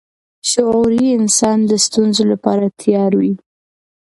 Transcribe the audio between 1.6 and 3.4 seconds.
د ستونزو لپاره تیار وي.